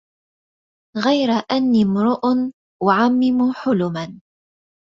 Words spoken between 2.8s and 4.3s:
أعمم حلما